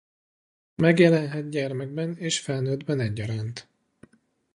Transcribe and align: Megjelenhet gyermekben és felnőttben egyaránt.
Megjelenhet 0.75 1.49
gyermekben 1.49 2.15
és 2.17 2.39
felnőttben 2.39 2.99
egyaránt. 2.99 3.67